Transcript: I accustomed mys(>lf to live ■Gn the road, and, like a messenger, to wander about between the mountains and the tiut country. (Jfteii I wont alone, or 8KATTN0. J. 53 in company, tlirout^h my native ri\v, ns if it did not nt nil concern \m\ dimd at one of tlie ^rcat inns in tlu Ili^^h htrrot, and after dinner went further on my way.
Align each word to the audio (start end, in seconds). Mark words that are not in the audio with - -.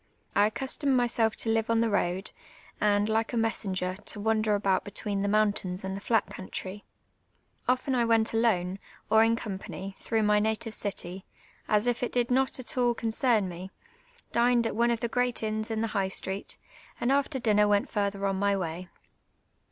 I 0.35 0.47
accustomed 0.47 0.99
mys(>lf 0.99 1.35
to 1.35 1.49
live 1.49 1.67
■Gn 1.67 1.79
the 1.79 1.87
road, 1.91 2.31
and, 2.81 3.07
like 3.07 3.33
a 3.33 3.37
messenger, 3.37 3.93
to 4.07 4.19
wander 4.19 4.55
about 4.55 4.83
between 4.83 5.21
the 5.21 5.27
mountains 5.27 5.83
and 5.83 5.95
the 5.95 6.01
tiut 6.01 6.25
country. 6.27 6.83
(Jfteii 7.69 7.93
I 7.93 8.05
wont 8.05 8.33
alone, 8.33 8.79
or 9.11 9.19
8KATTN0. 9.19 9.29
J. 9.29 9.29
53 9.29 9.29
in 9.29 9.35
company, 9.35 9.95
tlirout^h 9.99 10.25
my 10.25 10.39
native 10.39 10.75
ri\v, 10.83 11.23
ns 11.71 11.85
if 11.85 12.01
it 12.01 12.11
did 12.11 12.31
not 12.31 12.59
nt 12.59 12.75
nil 12.77 12.95
concern 12.95 13.51
\m\ 13.51 13.69
dimd 14.33 14.65
at 14.65 14.75
one 14.75 14.89
of 14.89 15.01
tlie 15.01 15.09
^rcat 15.09 15.43
inns 15.43 15.69
in 15.69 15.81
tlu 15.81 15.85
Ili^^h 15.89 16.17
htrrot, 16.47 16.57
and 16.99 17.11
after 17.11 17.37
dinner 17.37 17.67
went 17.67 17.87
further 17.87 18.25
on 18.25 18.37
my 18.39 18.57
way. 18.57 18.89